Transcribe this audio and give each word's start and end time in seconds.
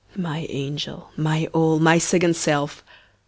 MY 0.15 0.47
ANGEL! 0.49 1.11
MY 1.15 1.47
ALL! 1.53 1.77
MY 1.79 1.99
SECOND 1.99 2.35
SELF! 2.35 2.83